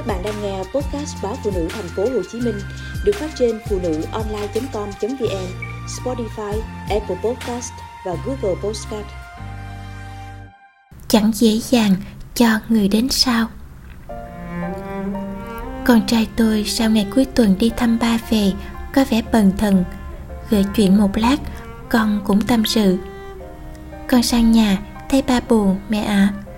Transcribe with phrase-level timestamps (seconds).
[0.00, 2.60] Các bạn đang nghe podcast báo phụ nữ thành phố Hồ Chí Minh
[3.04, 5.46] được phát trên phụ nữ online.com.vn,
[5.86, 7.72] Spotify, Apple Podcast
[8.06, 9.06] và Google Podcast.
[11.08, 11.94] Chẳng dễ dàng
[12.34, 13.48] cho người đến sau.
[15.86, 18.52] Con trai tôi sau ngày cuối tuần đi thăm ba về
[18.94, 19.84] có vẻ bần thần.
[20.50, 21.36] Gợi chuyện một lát,
[21.88, 22.98] con cũng tâm sự.
[24.08, 24.78] Con sang nhà
[25.08, 26.32] thấy ba buồn mẹ ạ.
[26.34, 26.49] À.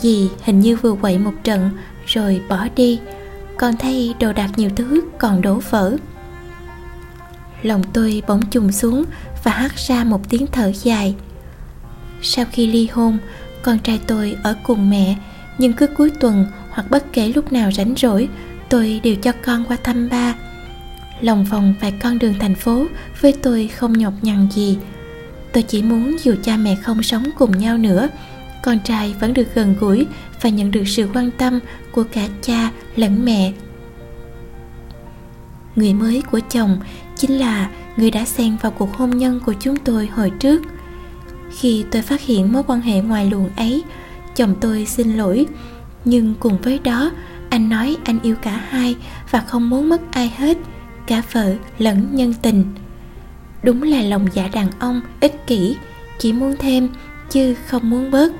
[0.00, 1.70] Dì hình như vừa quậy một trận,
[2.06, 3.00] rồi bỏ đi.
[3.56, 5.96] Còn thay đồ đạc nhiều thứ còn đổ vỡ.
[7.62, 9.04] Lòng tôi bỗng chùng xuống
[9.44, 11.14] và hắt ra một tiếng thở dài.
[12.22, 13.18] Sau khi ly hôn,
[13.62, 15.16] con trai tôi ở cùng mẹ,
[15.58, 18.28] nhưng cứ cuối tuần hoặc bất kể lúc nào rảnh rỗi,
[18.68, 20.34] tôi đều cho con qua thăm ba.
[21.20, 22.86] Lòng vòng vài con đường thành phố
[23.20, 24.78] với tôi không nhọc nhằn gì.
[25.52, 28.08] Tôi chỉ muốn dù cha mẹ không sống cùng nhau nữa
[28.62, 30.06] con trai vẫn được gần gũi
[30.42, 31.60] và nhận được sự quan tâm
[31.92, 33.52] của cả cha lẫn mẹ.
[35.76, 36.78] Người mới của chồng
[37.16, 40.62] chính là người đã xen vào cuộc hôn nhân của chúng tôi hồi trước.
[41.58, 43.82] Khi tôi phát hiện mối quan hệ ngoài luồng ấy,
[44.36, 45.46] chồng tôi xin lỗi.
[46.04, 47.10] Nhưng cùng với đó,
[47.50, 48.96] anh nói anh yêu cả hai
[49.30, 50.58] và không muốn mất ai hết,
[51.06, 52.64] cả vợ lẫn nhân tình.
[53.62, 55.76] Đúng là lòng dạ đàn ông, ích kỷ,
[56.18, 56.88] chỉ muốn thêm
[57.30, 58.32] chứ không muốn bớt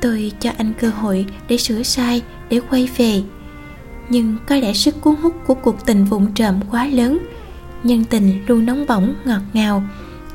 [0.00, 3.22] tôi cho anh cơ hội để sửa sai, để quay về.
[4.08, 7.18] Nhưng có lẽ sức cuốn hút của cuộc tình vụng trộm quá lớn.
[7.82, 9.82] Nhân tình luôn nóng bỏng, ngọt ngào.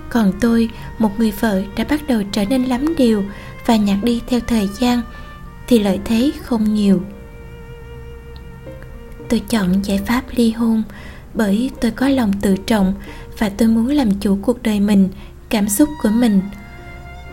[0.09, 3.23] Còn tôi, một người vợ đã bắt đầu trở nên lắm điều
[3.65, 5.01] và nhạt đi theo thời gian,
[5.67, 7.01] thì lợi thế không nhiều.
[9.29, 10.83] Tôi chọn giải pháp ly hôn
[11.33, 12.93] bởi tôi có lòng tự trọng
[13.37, 15.09] và tôi muốn làm chủ cuộc đời mình,
[15.49, 16.41] cảm xúc của mình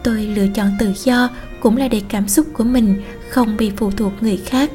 [0.08, 3.90] tôi lựa chọn tự do cũng là để cảm xúc của mình không bị phụ
[3.90, 4.70] thuộc người khác.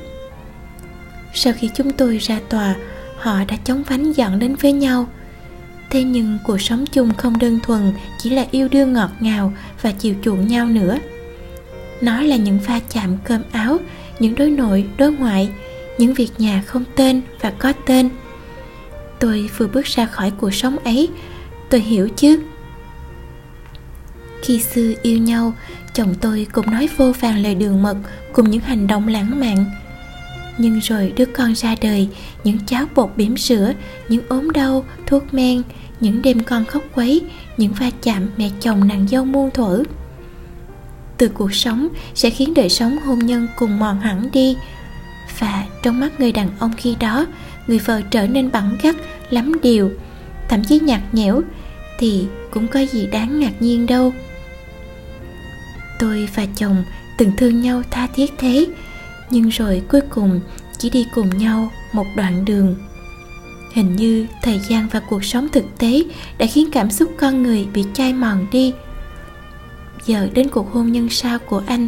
[1.34, 2.76] Sau khi chúng tôi ra tòa,
[3.18, 5.08] họ đã chống vánh dọn đến với nhau.
[5.90, 9.92] Thế nhưng cuộc sống chung không đơn thuần chỉ là yêu đương ngọt ngào và
[9.92, 10.98] chiều chuộng nhau nữa.
[12.02, 13.78] Nó là những va chạm cơm áo,
[14.20, 15.50] những đối nội, đối ngoại,
[15.98, 18.10] những việc nhà không tên và có tên.
[19.20, 21.10] Tôi vừa bước ra khỏi cuộc sống ấy,
[21.70, 22.40] tôi hiểu chứ?
[24.44, 25.54] Khi xưa yêu nhau,
[25.94, 27.96] chồng tôi cũng nói vô vàng lời đường mật
[28.34, 29.66] cùng những hành động lãng mạn.
[30.58, 32.08] Nhưng rồi đứa con ra đời,
[32.44, 33.74] những cháo bột bỉm sữa,
[34.10, 35.62] những ốm đau, thuốc men,
[36.00, 37.22] những đêm con khóc quấy,
[37.58, 39.84] những va chạm mẹ chồng nàng dâu muôn thuở.
[41.18, 44.56] Từ cuộc sống sẽ khiến đời sống hôn nhân cùng mòn hẳn đi.
[45.40, 47.26] Và trong mắt người đàn ông khi đó,
[47.68, 48.96] người vợ trở nên bẳng gắt,
[49.30, 49.92] lắm điều,
[50.50, 51.42] thậm chí nhạt nhẽo,
[52.00, 54.14] thì cũng có gì đáng ngạc nhiên đâu
[56.04, 56.84] tôi và chồng
[57.18, 58.68] từng thương nhau tha thiết thế,
[59.30, 60.40] nhưng rồi cuối cùng
[60.78, 62.76] chỉ đi cùng nhau một đoạn đường.
[63.74, 66.04] Hình như thời gian và cuộc sống thực tế
[66.38, 68.74] đã khiến cảm xúc con người bị chai mòn đi.
[70.06, 71.88] Giờ đến cuộc hôn nhân sau của anh,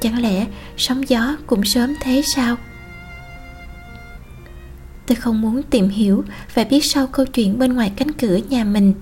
[0.00, 0.46] chẳng lẽ
[0.76, 2.56] sóng gió cũng sớm thế sao?
[5.06, 6.24] Tôi không muốn tìm hiểu
[6.54, 8.94] và biết sau câu chuyện bên ngoài cánh cửa nhà mình,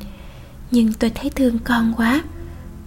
[0.70, 2.22] nhưng tôi thấy thương con quá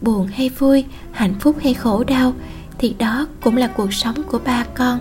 [0.01, 2.33] buồn hay vui, hạnh phúc hay khổ đau,
[2.77, 4.99] thì đó cũng là cuộc sống của ba con.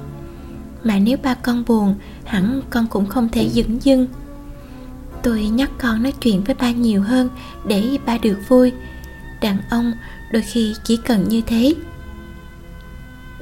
[0.85, 1.95] Mà nếu ba con buồn,
[2.25, 4.07] hẳn con cũng không thể dửng dưng.
[5.23, 7.29] Tôi nhắc con nói chuyện với ba nhiều hơn
[7.65, 8.73] để ba được vui.
[9.41, 9.93] Đàn ông
[10.33, 11.75] đôi khi chỉ cần như thế.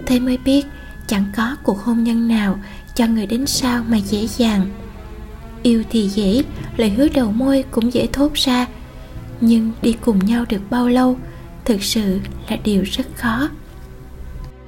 [0.07, 0.67] Thế mới biết
[1.07, 2.59] chẳng có cuộc hôn nhân nào
[2.95, 4.67] cho người đến sau mà dễ dàng.
[5.63, 6.43] Yêu thì dễ,
[6.77, 8.67] lời hứa đầu môi cũng dễ thốt ra.
[9.41, 11.17] Nhưng đi cùng nhau được bao lâu
[11.69, 12.21] thực sự
[12.51, 13.49] là điều rất khó.